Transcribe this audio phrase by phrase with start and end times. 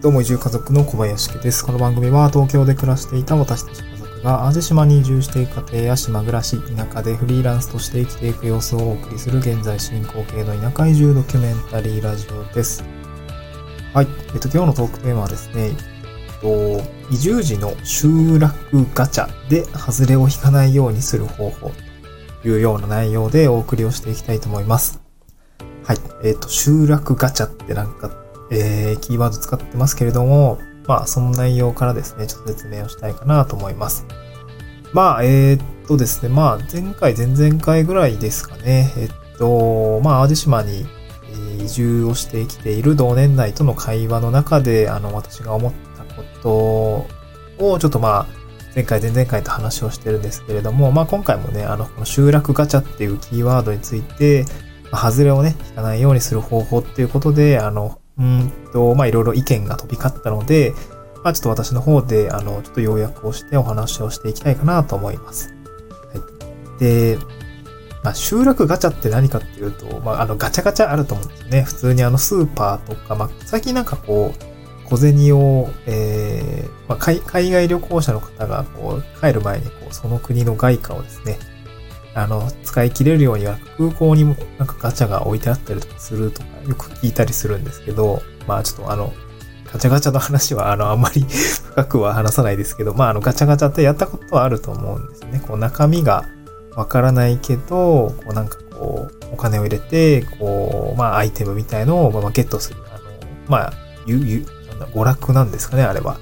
[0.00, 1.62] どうも移住家族の小林家です。
[1.62, 12.82] この番組は東京で暮らしていた私たち家族が淡路島に移住していく家庭や島暮らし、田舎でフリーランスとして生きていく様子をお送りする現在進行形の田舎移住ドキュメンタリーラジオです。
[13.92, 14.06] はい。
[14.32, 15.74] えっと、今日のトークテーマはですね、えっ
[16.40, 21.72] と、移住時の集落ガチャで外れを引かないようにする方法
[22.40, 25.02] というような内容でお送りをしていきたいと思います。
[25.84, 25.98] はい。
[26.24, 28.08] えっと、集落ガチャってなんか
[28.50, 34.06] えー、キーワード使ってますけれども、まあ、その内容からですね、ちょっと説明をしたいかなと思います。
[34.92, 40.86] まあ、えー、っとですね、まあ、前回、前々回ぐらいですかね、えっと、まあ、淡路島に
[41.62, 46.50] 移住をしてきている同年代との会話の中で、あの、私が思ったこと
[47.64, 48.40] を、ちょっとまあ、
[48.74, 54.44] 前回、前々回と話をしてるんですけれども、まあ、今回もね、あの、この集落ガチャっていうキーワードについて、
[54.90, 60.74] まあ、外れをね、引かないようにする方法っていうことで、あの、うんと、まあ、いろいろ意見が飛び交ったので、
[61.24, 65.54] まあ、ちょっと私の方で、あの、ちょっと要約をしてお話をしていきたいかなと思います。
[66.12, 66.20] は
[66.78, 66.80] い。
[66.80, 67.18] で、
[68.02, 71.62] まあ、集落ガチャって何かっていうと、まあ、あの、ガチャガチャあると思うんですよね。
[71.62, 81.38] 普通にあの、スーパーとか、まあ、最近なんかこう、小銭を、えー、まあ、海外旅行者の方が、こう、帰る前に、こう、その国の外貨をですね、
[82.14, 89.12] あの、使い切れるようには空港にもなんかガチャが置いてあったりとかするとかよく聞いたりするんですけど、まあちょっとあの、
[89.72, 95.42] ガチャガチャの話はあの、あんまり 深くは話さないですけど、まああの、ガチャガチャってやったことはあると思うんですね。
[95.46, 96.24] こう中身が
[96.74, 102.80] わからないけど、こうなんかこう、お金を入れて、こう、まあアイテムみたいのをまあゲットする。
[102.92, 103.04] あの、
[103.46, 103.72] まあ、
[104.06, 106.18] ゆ、ゆ、なんだ、娯楽なんですかね、あれは。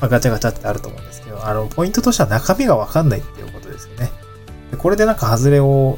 [0.00, 4.10] まあガチャガチャってあると思うんですけど、あの、ポイントとしては中身がわかんないっていうことですよね。
[4.76, 5.96] これでなんか外れを、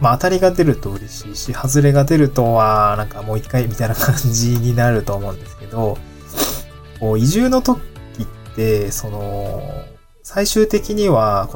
[0.00, 5.98] まあ当たりが出ると嬉しいし、外れが出るとは、なんかもう一回みたいな感じになると思うんですけど、
[7.00, 7.80] こう移住の時
[8.22, 8.26] っ
[8.56, 9.62] て、その、
[10.22, 11.48] 最終的には、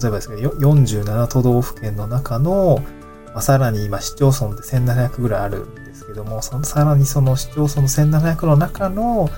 [0.00, 2.82] 例えばですけど、47都道府県の中の、
[3.26, 9.28] まあ、さらに今市町村って1700ぐらいあるんですけども、そのさらにその市町村の1700の中の、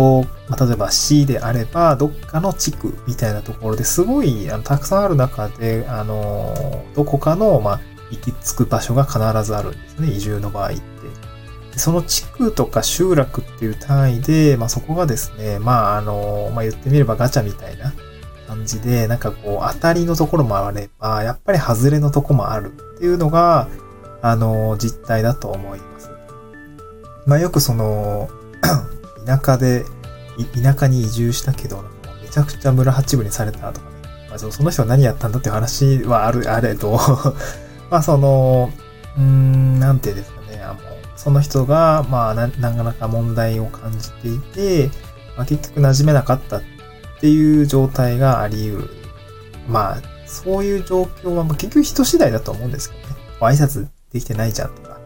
[0.00, 7.80] こう、まあ、例えば市であれば、どっかの地区みたいなところですごい、あの、たくさんある中で、あの、どこかの、まあ、
[8.10, 10.80] 行き着く場所が必ずあるんですね、移住の場合って。
[11.78, 17.92] その地区とか集落っていう単位で、まあ、そこがですね、まあ、あの、まあ、言ってみればガチャみたいな
[18.48, 23.68] 感じで、なんかこう、当たりのところもあれば、やっぱり外れのとこもあるっていうのが、
[24.22, 26.10] あの、実態だと思います。
[27.26, 28.30] まあ、よくその、
[29.26, 29.84] 田舎で、
[30.62, 31.84] 田舎に移住したけど、
[32.22, 33.96] めちゃくちゃ村八分にされたとかね。
[34.28, 36.98] まあ、その人は何やったんだっていう話はある、あれど、
[37.90, 38.70] まあその、
[39.18, 40.78] うん、なんていうんですかね、あの、
[41.16, 44.90] その人が、まあな、なかなか問題を感じていて、
[45.36, 46.62] まあ、結局馴染めなかったっ
[47.20, 48.90] ていう状態があり得る。
[49.68, 53.16] まあ、そういう状況は、まあ、結局人次第だと思うんですけどね。
[53.40, 54.98] 挨拶できてないじゃんとか、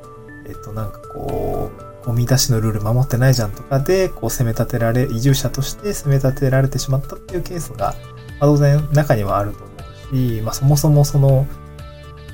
[0.47, 9.73] えっと、なんかこう、ゴミ出しのルール守ってないじゃんとかで、こう攻め立てられ、移住者として攻め立てられてしまったっていうケースが、まあ、当然中にはあると思
[10.13, 11.47] うし、まあそもそもその、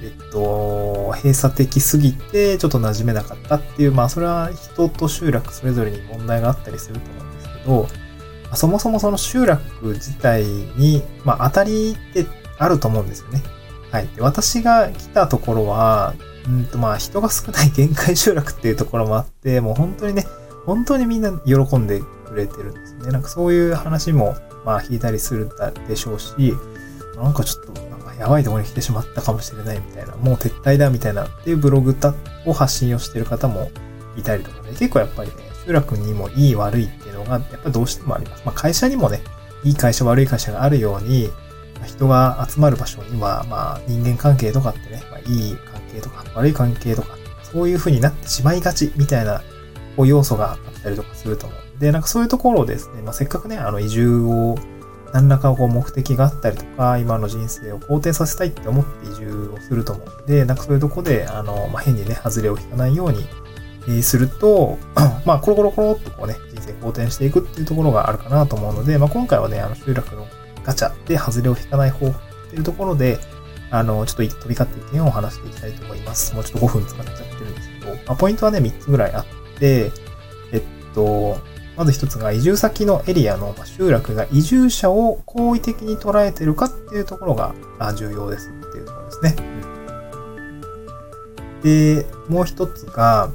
[0.03, 7.89] えっと、閉鎖的すぎてちょっと馴染めなかったっていう、まあそれは人と集落それぞれに問題があったりすると思うんですけど、ま
[8.53, 12.27] あ、そもそもその集落自体に、まあ当たりって
[12.59, 13.43] あると思うんですよね。
[13.91, 14.09] はい。
[14.15, 16.15] で私が来たところは、
[16.47, 20.27] うんとまあ人が少ない限界集落っていうところもあって、もう本当にね、
[20.67, 23.11] 本当にみんな喜んでくれてるんですね。
[23.11, 25.51] なんかそういう話もまあ引いたりする
[25.89, 26.35] でしょうし、
[27.17, 31.97] なんかちょっとなんかやばいところに来てしまったかもしれないみたいな、もう撤退だみたいなっていうブログ
[32.47, 33.71] を発信をしてる方も
[34.17, 35.35] いたりとかね、結構やっぱりね、
[35.67, 38.43] 集落にもいい悪いっていうのがやっぱどうしてもあります。
[38.47, 39.21] まあ会社にもね、
[39.65, 41.31] いい会社悪い会社があるように、
[41.87, 49.43] 人が集まる場所には、まあ人間関係とかってね、まあ、いい関係とか悪い関係とか、そういう風になってしまいがちみたいな
[49.97, 51.81] こう要素があったりとかすると思う。
[51.81, 54.57] で、なんかそういうところをですね、まあ、せっかくね、あの移住を
[55.13, 63.25] 何らかこう目的があったりとか、今の人生を肯定させたいって思って移住をすると思うんで、なんかそういうとこで、あの、まあ、変にね、外れを引かないように、
[63.89, 64.79] え、すると、
[65.25, 70.27] まあ、コロコロコロっとこうね、人生好転していくっていうところがあるかなと思うので、まあ、今回はね、あの、集落の
[70.65, 73.19] ガチャで外れを引かない方法っていうところで、
[73.71, 76.35] あの、ちょっと飛び交って意見を話していきたいと思います。
[76.35, 79.27] もうちょっと5分使っちゃってるんですけど、まあ、ポイントはね、3つぐらいあっ
[79.59, 79.93] て、
[80.53, 80.63] えっ
[80.95, 81.39] と、
[81.77, 87.55] まず一つが移住先のエリアの集落が移住者を好意的に捉えてるかっていうところが
[87.97, 89.37] 重要ですっていうところですね。
[91.63, 93.35] で、もう一つが、うん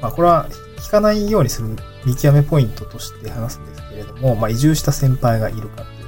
[0.00, 0.48] まあ、これは
[0.82, 1.68] 引かないようにする
[2.04, 5.99] 見極めポイントとして話すんですけれども、まあ、移住した先輩がいるかっ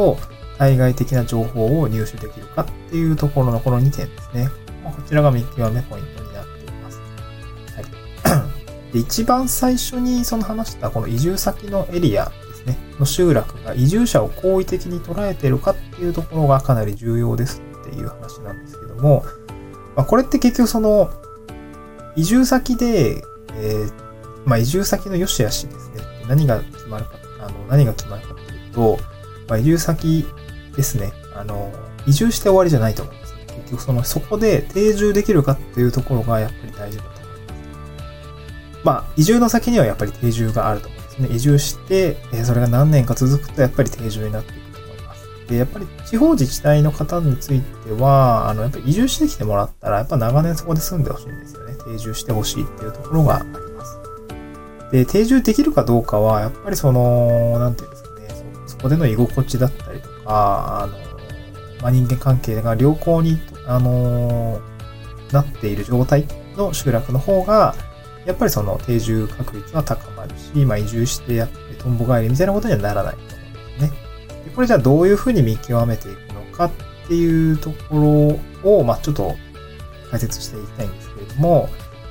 [0.00, 0.18] と、
[0.56, 4.48] 対外的な情報を入手できるかっていうところのこの2点ですね。
[4.82, 7.00] ま、こちらが見極めポイントになっています。
[7.74, 8.92] はい。
[8.92, 19.24] で、一番最初にその話したこの移住先のエリアですね、の集落が移住者を好意的に捉えているかっていうところがかなり重要ですっていう話なんですけども、
[19.96, 21.10] まあ、これって結局その、
[22.16, 23.22] 移住先で、
[23.54, 23.92] えー、
[24.44, 26.02] まあ、移住先の良し悪しですね。
[26.28, 28.98] 何が決まるか、あの、何が決まるかっていうと、
[29.50, 30.24] ま、移住先
[30.76, 31.12] ですね。
[31.36, 31.72] あの、
[32.06, 33.34] 移住して終わりじゃないと思うんです。
[33.56, 38.84] 結局その、そこで定住できるかっていうところがやっぱり大事だと思います。
[38.84, 41.28] まあ、移住の先にはやっぱり定住があると思うんですね。
[41.32, 45.26] 移住して、えそれが何年か続くとやっぱり定住になっていくと思います。
[45.48, 51.74] で、やっぱり地方自治体の方については、あの、やっぱり移住してきてもらったら、やっぱ長年そこで住んでほしいんですよね。
[51.84, 53.98] 定住してほしいっていうところがあります。
[54.92, 58.09] で、定住できるかどうかは、やっぱりその、なんていうんですか、
[58.82, 60.92] こでの居心地だったりとか、あの、
[61.82, 64.60] まあ、人間関係が良好に、あの、
[65.32, 67.74] なっている状態の集落の方が、
[68.26, 73.98] やっぱりその定住確率は高まるし、まあ、移住してやってトンボ帰りみたいなことにはならないと思うんですね。
[74.44, 76.70] でこれじゃあどういうふうに見極めていくのかっ
[77.08, 79.36] ていうところを、まあ、ちょっと
[80.10, 81.68] 解説していきたいんですけれども、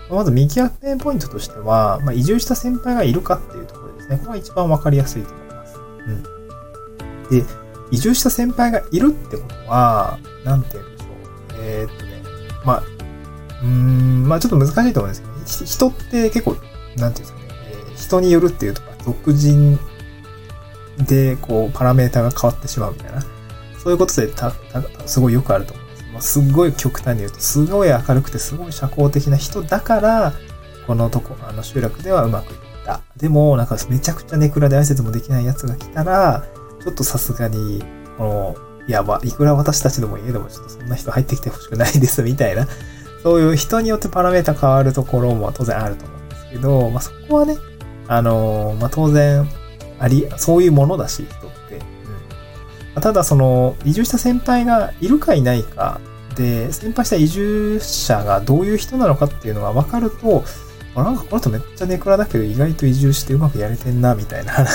[0.09, 4.17] まず見極めポイントとしては、まあ、移住した先輩がいるかっていうところですね。
[4.17, 5.77] これが一番わかりやすいと思います。
[6.07, 6.38] うん。
[7.29, 7.43] で、
[7.91, 11.09] 移住した先輩がいるってことは、なんて言うんでしょう。
[11.61, 12.21] えー、っとね、
[12.65, 12.83] まあ、
[13.61, 16.55] うーん、まあちょっと難しいと思うんですけど、人って結構、
[16.97, 19.79] なんていうんですかね、えー、人によるっていうとか、俗人
[20.99, 23.21] で、こう、パラメータが変わってしまうみたいな、
[23.81, 26.03] そういうことでた、た、すごいよくあると思うんです。
[26.13, 30.33] まあ、すごい極端に言うと、すごい明るくて、すごい社交的な人だから、
[30.85, 33.01] このとこ、あの集落ではうまくいった。
[33.15, 36.45] でも、なんかめちゃくちゃネクラで挨拶もできない奴が来たら、
[36.83, 37.83] ちょっとさすがに、
[38.17, 38.55] この、
[38.87, 42.67] いや、ば、いくら私たちでも言えども、ちょっとそんな人入ってきてほしくないです、みたいな。
[43.23, 47.57] そういう人によってパラメータ変わるところも当然あると思うんですけど、まあ、そこはね、
[48.07, 49.47] あのまあ、当然、
[49.99, 51.75] あり、そういうものだし、人って。
[51.75, 51.81] うん
[52.95, 56.01] まただ、その、移住した先輩がいるかいないか
[56.35, 60.43] で、先輩した移住者がどういう人なのかっていうのが分かると、
[60.95, 64.65] あなんかこの人めっちゃネクラだけど意外と移住してうまくやれてんな、みたいな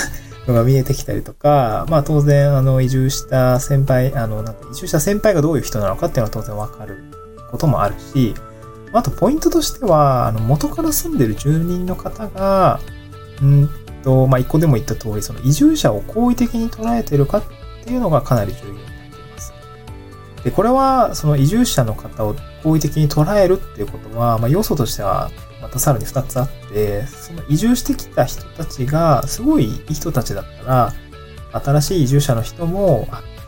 [0.47, 7.03] のが見えてきたりとか、まあ当然、あの、移住した先輩、あの、なんか移住した先輩がどういう人なのかっていうのは当然わかる
[7.51, 8.35] こともあるし、
[8.93, 12.79] あとポイントとしては、あの、元から住んでる住人の方が、
[13.41, 13.69] うん
[14.03, 17.43] と、まあ一個でも言った通り、その移住者を好意的に捉えてるかっ
[17.83, 19.53] ていうのがかなり重要になっています。
[20.43, 25.31] で、これは、その移住者の方を好意的に捉えるっていうことは、まあ要素としては、
[25.65, 30.93] またさらに2つあって、その移住してきた人たちが、すごいいい人たちだったら、
[31.51, 33.07] 新しい移住者の人も、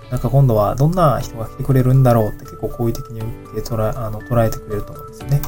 [0.09, 3.19] なんか今度はどんな人が来てくれるんだろうって結構好意的に
[3.51, 5.41] 受け捉え、あの、捉えてくれると思うんですよね。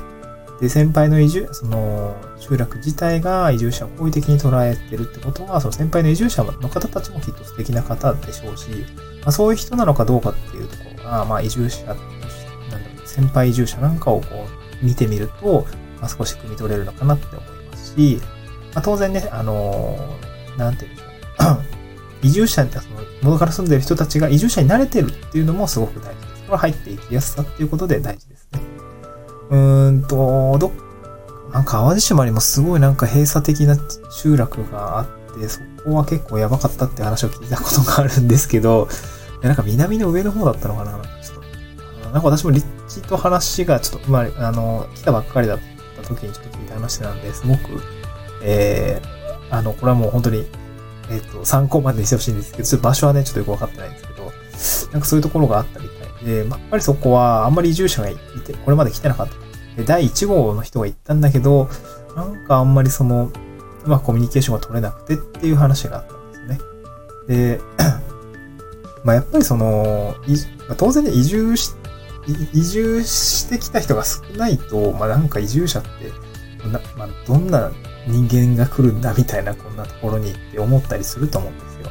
[0.61, 8.69] で、先輩の移住、その、集落自体が移住者を好意的に捉えてるってことは、その先輩の移住者の方たちもきっと素敵な方でしょうし、
[9.21, 12.09] まあ、そういう人なのかどうかっていうところが、まあ移住者、なんだろ
[13.03, 14.45] う、先輩移住者なんかをこ
[14.81, 15.65] う見てみると、
[15.99, 18.21] まあ、少し汲み取れるのかなって思いますし、
[18.73, 21.63] まあ、当然ね、あのー、なんて言うんでしょう。
[22.21, 22.83] 移住者に、その、
[23.21, 26.43] 元から住んでる人たちが移住者に慣れてるっていうのもすごく大事です。
[26.47, 28.59] これ入っていきやすさっていうことで大事ですね。
[29.51, 30.71] うーんと、ど、
[31.53, 33.77] なんか淡路島にもすごいなんか閉鎖的な
[34.11, 35.07] 集落があっ
[35.39, 38.87] て、そこは結構やばかったって話を聞いたことがあるんですけど、
[39.41, 45.78] なんか南の上の方だったのかなちょっと、なんか私も立地と話がちょっと、まあ、あの、来たばっかりだった
[46.15, 47.81] 時にちょっと聞いた話なんで、すごく、
[48.43, 50.45] えー、あの、これはもう本当に、
[51.09, 54.23] えっ、ー、と、参考までにしてほしいんですけど、ちょっと場所はね、ちょっとよくわかってないんですけど、
[54.91, 59.33] なんかそういうところがあったみたいで、まあ、やっぱりそこはあんまり移住者がいて、これまで来てなかった。
[59.77, 61.69] で、第1号の人が行ったんだけど、
[62.15, 63.31] なんかあんまりその、
[63.85, 66.59] うまくコミュニケーションが取れなくてっていう話があったんですね。
[67.27, 67.59] で、
[69.03, 70.15] まあやっぱりその、
[70.77, 71.73] 当然ね、移住し
[72.53, 75.89] 移住してきた人が少ないと、まあなんか移住者って、
[76.67, 77.71] なまあ、どんな
[78.07, 81.89] 人間が来るんだみたいなこんなところにって思ったりすると思うんですよ。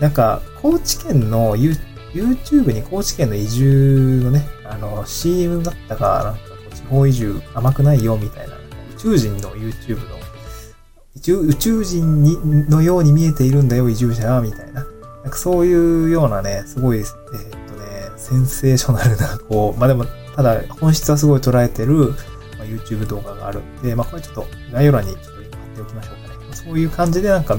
[0.00, 8.58] なんか、高知県の YouTube に高知県の移住のね、あの CM だったか、なんか地方移住甘くないよみたいな、宇
[8.98, 10.16] 宙人の YouTube の、
[11.14, 14.84] 宇宙人にのように見えているんだよ、移住者は、みたいな。
[15.22, 17.55] なんかそういうようなね、すごい、えー
[18.16, 20.04] センセーショナルな、こう、 まあでも、
[20.34, 22.14] ただ本質はすごい捉えてる、
[22.58, 25.42] まあ、YouTube 動画があるんで、まあこれちょっと概要欄にちょっと貼っ
[25.74, 26.46] ておきましょうかね。
[26.52, 27.58] そういう感じでなんか、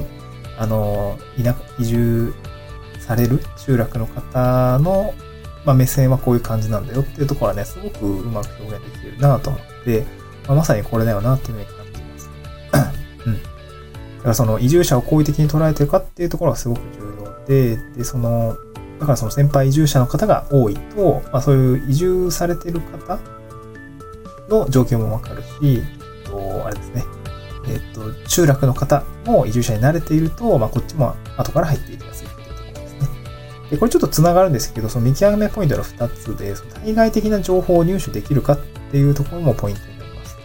[0.58, 2.32] あの、田、移住
[2.98, 5.14] される集落の方の、
[5.64, 10.04] まあ、目線はこういう感じなんだよっていうところはね、すごくうまく表現できてるなと思って、
[10.46, 12.30] まあ、まさにこれだよなっていうふうに感じます。
[13.26, 13.34] うん。
[13.34, 13.40] だ
[14.22, 18.56] からその移住者を好意的に捉えてるかっていうところがすごく重要で、で、その、
[18.98, 23.18] だからその先輩移住者の方が多いと、まあそういう移住されてる方
[24.48, 25.82] の状況もわかるし、
[26.24, 27.04] と、あれですね。
[27.68, 33.08] えっ、と、集落の方も移住者に慣れていると、まあこっちも後から入っていきやすいっていうところですね。
[33.70, 38.58] で、これちょっと繋がるんですけど、その見極めポイントの2つで、その対外的な情報を入手できるかっ
[38.90, 40.36] ていうところもポイントになります。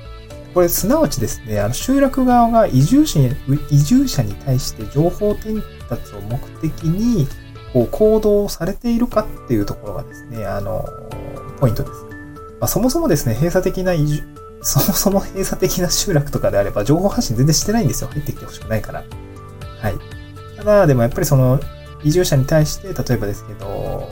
[0.54, 3.36] これ、すなわちですね、あの集落側が移住者に、
[3.70, 7.28] 移住者に対して情報伝達を目的に、
[7.74, 10.86] こう行動されているかっていうところがですね、あの、
[11.60, 12.06] ポイントです。
[12.60, 14.24] まあ、そもそもですね、閉鎖的な移住、
[14.62, 18.10] そもそも閉鎖的な集落とかであれば情報発信全然してないんですよ。
[18.12, 19.04] 入ってきてほしくないから。
[19.82, 19.96] はい。
[20.56, 21.60] ただ、でもやっぱりその
[22.04, 24.10] 移住者に対して、例えばですけど、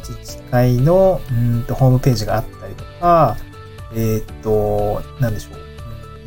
[0.00, 3.36] 自治会のうんとホームページがあったりとか、
[3.94, 5.60] えー、っと、なんでしょう。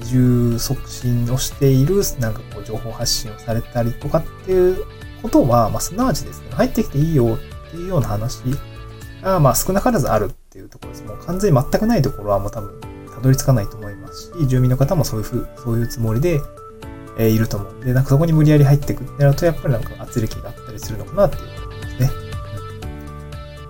[0.01, 4.85] 移住促進をしている、なんかこう情報発信をされたりとかっていう
[5.23, 8.43] ことは、まあ、すなわちですね、入ってきていいよっていうような話
[9.23, 11.03] が、まあ、少なからずあるっていうところです。
[11.05, 12.79] もう完全に全くないところはもう多分、
[13.15, 16.41] たどり着かないと思いますし、住民の方もそういうふう、そういうつもりで、
[17.17, 17.85] えー、いると思う。
[17.85, 22.09] で、なんかそこに無理やり入ってくってなると、やっぱりなんか圧力があったりするのかなっていうことですね。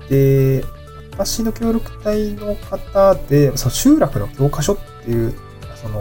[0.09, 0.65] で、
[1.11, 5.33] 私の協力隊の方で、その集落の教科書っていう、
[5.75, 5.99] その、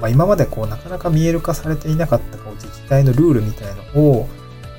[0.00, 4.28] まあ、今までこうなかなか見える化されていなかったこう自治体のルールみたいのを、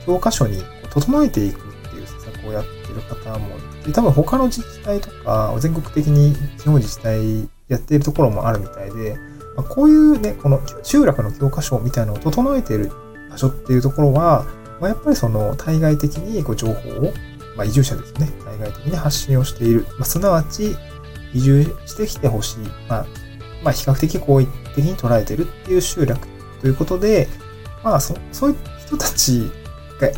[0.06, 9.18] 教科書に整えていくっていう施策をやってる方もいて、多分他の自治体とか、全国的に地方自治体やっているところもあるみたいで、
[9.56, 12.92] ま、こういうね、この集落の教科書みたいなのを整えている
[13.30, 14.46] 場所っていうところは、
[14.80, 17.14] まあ、やっぱりその対外的にこう情報を、
[17.56, 19.86] まあ、移住者ですね、対外的に発信をしている。
[19.98, 20.76] まあ、すなわち、
[21.34, 22.58] 移住してきてほしい。
[22.88, 23.06] まあ、
[23.64, 26.28] まあ、比較的好意的に捉えてるっていう集落
[26.62, 27.28] ということで、
[27.84, 29.52] まあ、そそういう人たち
[30.00, 30.16] が、ね、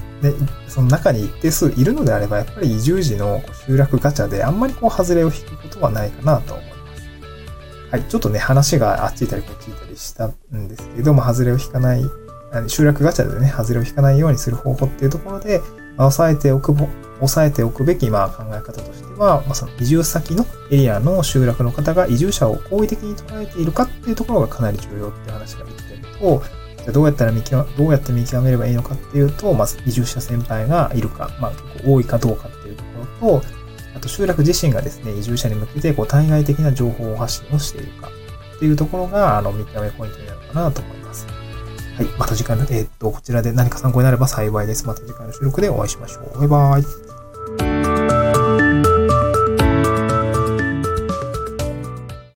[0.68, 6.78] その中に一定数いるのであれば、やっぱり移住時の集落ガチャであんまりこう、外れを引くことはないかなと思います。
[7.92, 12.04] はい、ちょっとね、話があっち行ったりこっち行ったりしたんですけども、外れを引かない、
[12.68, 15.60] 集落ガチャでね、外れを引かないようにする方法っていうところで、
[15.98, 16.74] まあ、抑えておく、
[17.18, 26.44] 抑えておくべき、まあ、考え方としては、まあ、その移住先のエリアの集落の方が移住者を好意的に捉えているかっていうところがかなり重要って話が言ってると、
[26.88, 32.90] じゃどうやったら見極めどうやって見極めればいいのかっていうと、まず移住者先輩がいるか、まあ結構多いかどうかっていうとこ
[33.22, 33.46] ろと、
[33.94, 38.10] あと集落自身がですね、移住者に向けてこう対外的な情報発信をしているか
[38.56, 41.28] っていうところが、あの、見極めポイントになるかなと思います。
[41.98, 42.06] はい。
[42.18, 44.88] また次回の、えー、っと、こちらで何か参考になれば幸いです。
[44.88, 46.40] また次回の収録でお会いしましょう。
[46.40, 47.17] バイバイ。